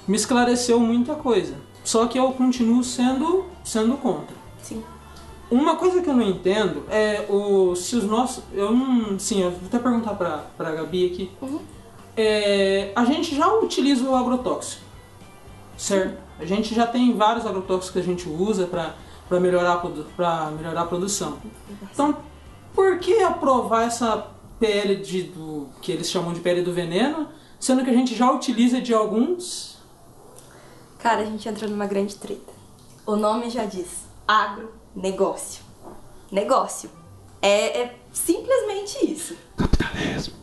[0.08, 4.36] Me esclareceu muita coisa, só que eu continuo sendo, sendo contra.
[4.62, 4.84] Sim.
[5.50, 8.44] Uma coisa que eu não entendo é o, se os nossos.
[8.54, 9.18] Eu não.
[9.20, 11.32] Sim, eu vou até perguntar pra, pra Gabi aqui.
[12.16, 14.84] É, a gente já utiliza o agrotóxico,
[15.78, 16.18] certo?
[16.40, 18.96] A gente já tem vários agrotóxicos que a gente usa pra
[19.28, 19.82] pra melhorar,
[20.16, 21.38] pra melhorar a produção.
[21.92, 22.18] Então,
[22.74, 24.28] por que aprovar essa
[24.60, 27.28] pele de, do, que eles chamam de pele do veneno,
[27.60, 29.77] sendo que a gente já utiliza de alguns?
[31.08, 32.52] Cara, a gente entra numa grande treta.
[33.06, 33.88] O nome já diz:
[34.28, 35.64] agronegócio.
[36.30, 36.90] Negócio.
[37.42, 39.38] É, é simplesmente isso.
[39.56, 40.34] Capitalismo.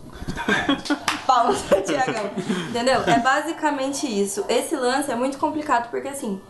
[1.27, 2.31] Palmas pra Tiagão.
[2.70, 3.03] Entendeu?
[3.03, 4.42] É basicamente isso.
[4.48, 6.40] Esse lance é muito complicado porque assim.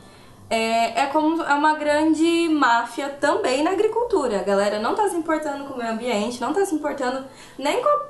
[0.49, 4.39] É, é como é uma grande máfia também na agricultura.
[4.41, 7.25] A galera não tá se importando com o meio ambiente, não tá se importando
[7.59, 8.05] nem com, a-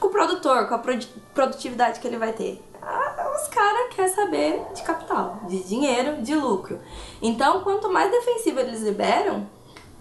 [0.00, 2.62] com o produtor, com a produ- produtividade que ele vai ter.
[2.86, 6.78] Ah, Os caras querem saber de capital, de dinheiro, de lucro.
[7.22, 9.48] Então, quanto mais defensivo eles liberam,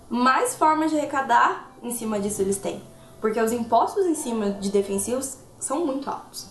[0.09, 2.81] mais formas de arrecadar em cima disso eles têm.
[3.21, 6.47] Porque os impostos em cima de defensivos são muito altos.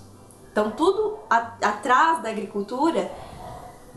[0.51, 3.11] Então, tudo a- atrás da agricultura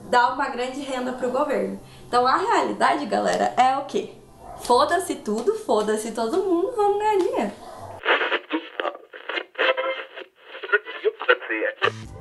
[0.10, 1.80] dá uma grande renda pro governo.
[2.08, 4.14] Então, a realidade, galera, é o quê?
[4.62, 7.52] Foda-se tudo, foda-se todo mundo, vamos ganhar dinheiro.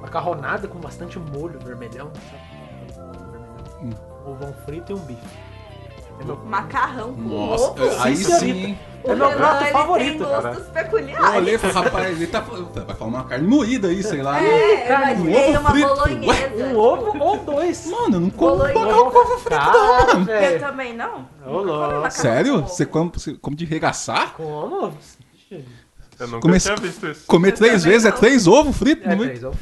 [0.05, 2.11] Macarronada com bastante molho vermelhão.
[2.31, 3.95] sabe?
[4.27, 5.21] Ovão frito e um bife.
[6.21, 8.03] É meu- Macarrão com Nossa, ovo.
[8.03, 8.79] aí Sim.
[9.03, 10.43] O É meu Renan, prato favorito, tem cara.
[10.49, 11.37] gostos Eu peculiares.
[11.37, 14.41] olhei e falei, rapaz, ele tá falando, vai falar uma carne moída aí, sei lá.
[14.41, 15.13] É, né?
[15.15, 15.89] imaginei Um ovo uma frito.
[15.89, 16.65] bolonhesa.
[16.65, 17.87] Um ovo ou dois.
[17.87, 20.31] Mano, eu não como macarrão com ovo frito, não, Cara, mano.
[20.31, 21.29] Eu também não.
[21.45, 22.11] Ô, louco.
[22.13, 22.61] Sério?
[22.63, 24.33] Você come, você come de regaçar?
[24.35, 24.95] Como?
[26.19, 27.27] Eu nunca Comer, tinha visto isso.
[27.27, 29.05] comer três vezes é três ovos fritos?
[29.07, 29.31] É, no meio?
[29.31, 29.59] três ovos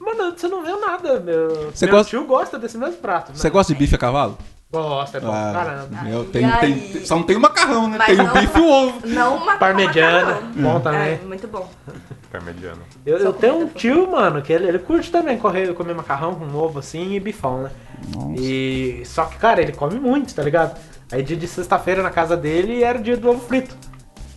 [0.00, 1.70] Mano, você não vê nada, meu.
[1.72, 3.32] Você meu gosta- tio gosta desse mesmo prato.
[3.36, 3.50] Você né?
[3.52, 4.36] gosta de bife a cavalo?
[4.70, 5.32] Gosta, é bom.
[5.32, 6.02] Ah, Caramba.
[6.02, 6.90] meu, E tem, aí?
[6.92, 7.96] tem- só não tem o macarrão, né?
[7.98, 9.06] Mas tem o não- bife e o ovo.
[9.06, 10.52] Não uma Parmegiana, macarrão.
[10.56, 11.00] bom também.
[11.00, 11.70] É, muito bom.
[12.30, 12.78] Parmegiana.
[13.06, 16.54] Eu, eu tenho um tio, mano, que ele, ele curte também correr, comer macarrão com
[16.54, 17.70] ovo assim e bifão, né?
[18.38, 20.78] E só que, cara, ele come muito, tá ligado?
[21.10, 23.74] Aí dia de sexta-feira na casa dele era o dia do ovo frito.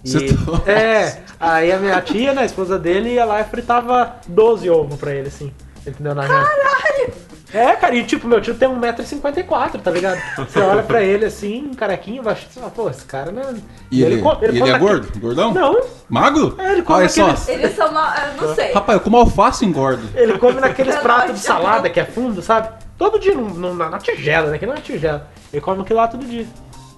[0.04, 0.62] E- Sextou.
[0.68, 5.00] é, aí a minha tia, né, a esposa dele, ia lá e fritava 12 ovos
[5.00, 5.52] pra ele, assim.
[5.86, 6.14] Entendeu?
[6.14, 7.14] Na Caralho!
[7.54, 10.18] É, cara, e tipo, meu tio tem 1,54m, tá ligado?
[10.38, 13.56] Você olha pra ele assim, carequinho, baixo, você fala, pô, esse cara não.
[13.92, 15.20] E ele, co- ele, come é gordo?
[15.20, 15.54] Gordão?
[15.54, 16.56] Não, Magro?
[16.58, 17.24] É, ele come Olha só.
[17.24, 18.10] aqueles- Eles são mal.
[18.16, 18.72] Eu não sei.
[18.72, 20.08] Rapaz, eu como alface e engordo.
[20.16, 22.70] ele come naqueles pratos de salada que é fundo, sabe?
[22.98, 24.58] Todo dia no, no- na, na tigela, né?
[24.58, 25.28] Que não é tigela.
[25.52, 26.46] Ele come aquilo lá todo dia.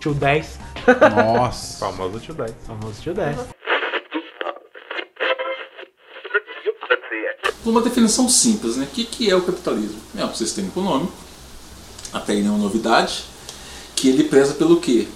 [0.04, 0.60] Tio 10.
[1.16, 1.80] Nossa.
[1.88, 2.54] Famoso tio 10.
[2.68, 3.38] Famoso tio 10.
[7.64, 8.84] Uma definição simples, né?
[8.84, 10.02] O que, que é o capitalismo?
[10.18, 11.14] É um sistema econômico,
[12.12, 13.24] até aí não é uma novidade,
[13.96, 15.08] que ele preza pelo quê?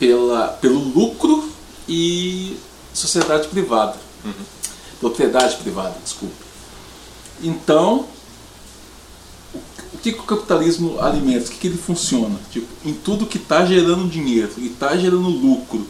[0.00, 1.48] Pela, pelo lucro
[1.88, 2.58] e
[2.92, 3.96] sociedade privada.
[4.98, 6.34] Propriedade privada, desculpa.
[7.40, 8.08] Então,
[10.04, 11.46] que, que o capitalismo alimenta?
[11.46, 12.38] O que, que ele funciona?
[12.50, 15.86] Tipo, em tudo que está gerando dinheiro e está gerando lucro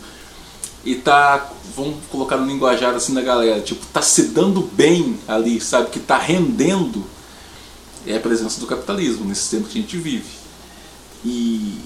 [0.85, 5.61] e tá, vamos colocar no linguajar assim da galera, tipo, tá se dando bem ali,
[5.61, 7.05] sabe, que tá rendendo,
[8.07, 10.44] é a presença do capitalismo nesse tempo que a gente vive.
[11.24, 11.79] E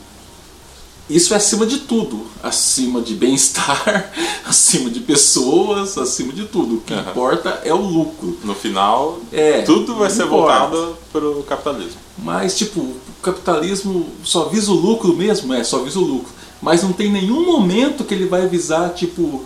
[1.08, 4.12] isso é acima de tudo, acima de bem-estar,
[4.44, 6.76] acima de pessoas, acima de tudo.
[6.76, 7.10] O que Aham.
[7.10, 8.36] importa é o lucro.
[8.44, 10.66] No final, É, tudo vai ser importa.
[10.66, 11.98] voltado pro capitalismo.
[12.18, 15.52] Mas, tipo, o capitalismo só visa o lucro mesmo?
[15.54, 16.32] É, só visa o lucro.
[16.60, 19.44] Mas não tem nenhum momento que ele vai visar, tipo,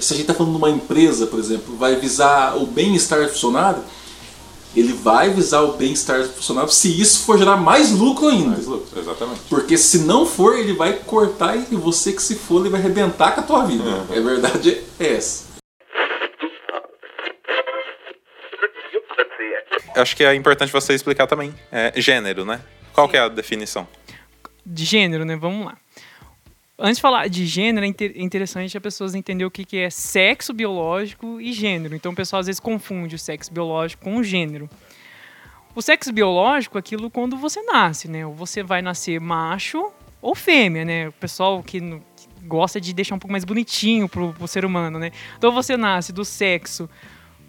[0.00, 3.28] se a gente está falando de uma empresa, por exemplo, vai visar o bem-estar do
[3.28, 3.82] funcionário,
[4.76, 8.50] ele vai visar o bem-estar do funcionário se isso for gerar mais lucro ainda.
[8.50, 9.40] Mais lucro, exatamente.
[9.48, 13.32] Porque se não for, ele vai cortar e você que se for, ele vai arrebentar
[13.32, 14.06] com a tua vida.
[14.10, 15.44] É verdade é essa.
[19.96, 21.54] Acho que é importante você explicar também.
[21.70, 22.60] É, gênero, né?
[22.92, 23.86] Qual que é a definição?
[24.64, 25.36] de gênero, né?
[25.36, 25.76] Vamos lá.
[26.76, 29.90] Antes de falar de gênero, é é interessante as pessoas entenderem o que, que é
[29.90, 31.94] sexo biológico e gênero.
[31.94, 34.68] Então o pessoal às vezes confunde o sexo biológico com o gênero.
[35.72, 38.26] O sexo biológico é aquilo quando você nasce, né?
[38.26, 41.08] Ou você vai nascer macho ou fêmea, né?
[41.08, 44.98] O pessoal que, que gosta de deixar um pouco mais bonitinho pro, pro ser humano,
[44.98, 45.12] né?
[45.38, 46.90] Então você nasce do sexo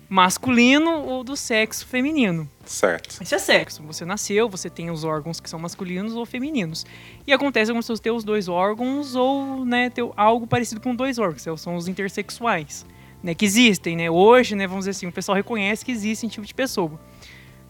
[0.07, 2.49] masculino ou do sexo feminino.
[2.65, 3.21] Certo.
[3.21, 3.83] Isso é sexo.
[3.83, 6.85] Você nasceu, você tem os órgãos que são masculinos ou femininos.
[7.25, 11.17] E acontece algumas pessoas ter os dois órgãos ou né, ter algo parecido com dois
[11.17, 11.43] órgãos.
[11.59, 12.85] São os intersexuais.
[13.23, 14.09] Né, que existem, né?
[14.09, 16.99] Hoje, né, vamos dizer assim, o pessoal reconhece que existe esse tipo de pessoa.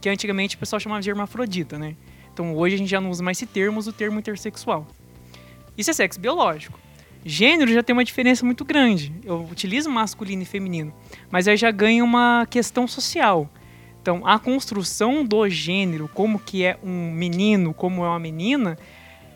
[0.01, 1.95] Que antigamente o pessoal chamava de hermafrodita, né?
[2.33, 4.85] Então hoje a gente já não usa mais esse termo, usa o termo intersexual.
[5.77, 6.77] Isso é sexo biológico.
[7.27, 9.11] Gênero já tem uma diferença muito grande.
[9.23, 10.93] Eu utilizo masculino e feminino,
[11.31, 13.49] mas aí já ganha uma questão social.
[13.99, 18.77] Então, a construção do gênero, como que é um menino, como é uma menina,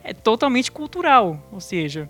[0.03, 1.43] é totalmente cultural.
[1.51, 2.07] Ou seja,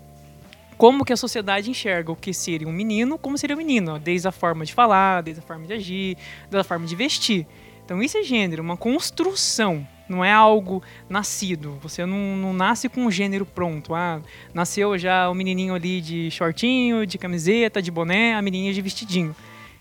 [0.76, 4.28] como que a sociedade enxerga o que seria um menino, como seria um menino, desde
[4.28, 7.46] a forma de falar, desde a forma de agir, desde a forma de vestir.
[7.82, 11.78] Então isso é gênero, uma construção, não é algo nascido.
[11.82, 13.94] Você não, não nasce com um gênero pronto.
[13.94, 14.20] Ah,
[14.52, 19.34] nasceu já o menininho ali de shortinho, de camiseta, de boné, a menininha de vestidinho.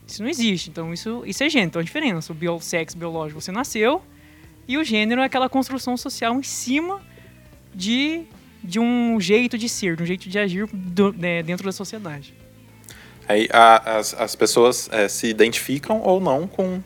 [0.07, 0.69] Isso não existe.
[0.69, 1.69] Então isso, isso é gênero.
[1.69, 4.01] Então a diferença, o bio, sexo biológico você nasceu
[4.67, 7.01] e o gênero é aquela construção social em cima
[7.73, 8.23] de,
[8.63, 12.33] de um jeito de ser, de um jeito de agir do- né, dentro da sociedade.
[13.27, 16.81] Aí a- as, as pessoas é, se identificam ou não com,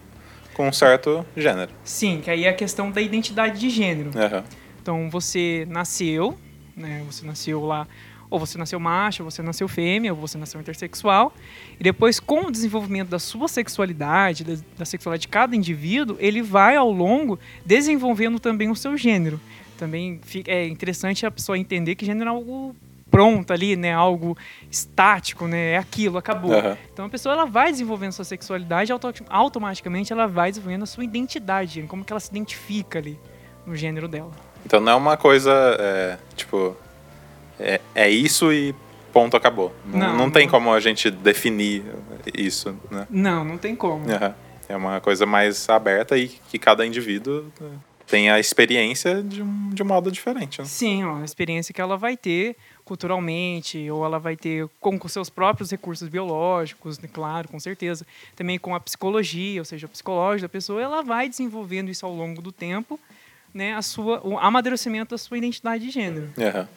[0.53, 1.71] com um certo gênero.
[1.83, 4.11] Sim, que aí é a questão da identidade de gênero.
[4.15, 4.43] Aham.
[4.81, 6.37] Então você nasceu,
[6.75, 7.03] né?
[7.07, 7.87] Você nasceu lá,
[8.29, 11.33] ou você nasceu macho, ou você nasceu fêmea, ou você nasceu intersexual.
[11.79, 16.41] E depois, com o desenvolvimento da sua sexualidade, da, da sexualidade de cada indivíduo, ele
[16.41, 19.39] vai ao longo desenvolvendo também o seu gênero.
[19.77, 22.75] Também é interessante a pessoa entender que gênero é algo
[23.13, 23.93] pronto ali, né?
[23.93, 24.35] Algo
[24.71, 25.73] estático, né?
[25.73, 26.51] É aquilo, acabou.
[26.53, 26.75] Aham.
[26.91, 31.03] Então a pessoa ela vai desenvolvendo sua sexualidade, auto- automaticamente ela vai desenvolvendo a sua
[31.03, 33.19] identidade, como que ela se identifica ali
[33.67, 34.31] no gênero dela.
[34.65, 36.75] Então não é uma coisa, é, tipo,
[37.59, 38.73] é, é isso e
[39.13, 39.71] ponto, acabou.
[39.85, 40.51] Não, Não, não tem não.
[40.51, 41.83] como a gente definir
[42.35, 43.05] isso, né?
[43.11, 44.09] Não, não tem como.
[44.11, 44.33] Aham.
[44.67, 47.69] É uma coisa mais aberta e que cada indivíduo né,
[48.07, 50.59] tem a experiência de um, de um modo diferente.
[50.59, 50.65] Né?
[50.65, 55.29] Sim, ó, a experiência que ela vai ter culturalmente, ou ela vai ter com, seus
[55.29, 58.05] próprios recursos biológicos, né, claro, com certeza.
[58.35, 62.13] Também com a psicologia, ou seja, o psicológico da pessoa, ela vai desenvolvendo isso ao
[62.13, 62.99] longo do tempo,
[63.53, 66.29] né, a sua, o amadurecimento da sua identidade de gênero.
[66.37, 66.67] Aham.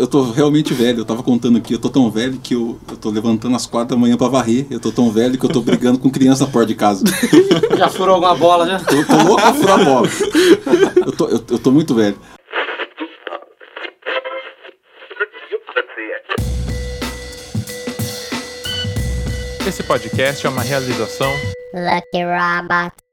[0.00, 2.96] Eu tô realmente velho, eu tava contando aqui, eu tô tão velho que eu, eu
[2.96, 4.66] tô levantando às quatro da manhã pra varrer.
[4.70, 7.04] Eu tô tão velho que eu tô brigando com criança na porta de casa.
[7.76, 8.78] Já furou alguma bola, já?
[8.78, 10.08] Tô, tô louco pra furar a bola.
[11.04, 12.16] Eu tô, eu, eu tô muito velho.
[19.66, 21.30] Esse podcast é uma realização
[21.74, 23.09] Lucky Robot.